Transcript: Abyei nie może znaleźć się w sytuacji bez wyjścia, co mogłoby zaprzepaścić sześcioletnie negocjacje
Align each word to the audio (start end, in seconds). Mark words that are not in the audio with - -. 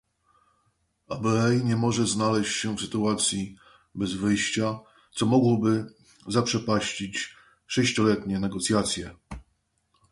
Abyei 1.09 1.63
nie 1.63 1.75
może 1.75 2.07
znaleźć 2.07 2.59
się 2.61 2.75
w 2.77 2.81
sytuacji 2.81 3.57
bez 3.95 4.13
wyjścia, 4.13 4.79
co 5.11 5.25
mogłoby 5.25 5.85
zaprzepaścić 6.27 7.35
sześcioletnie 7.67 8.39
negocjacje 8.39 9.15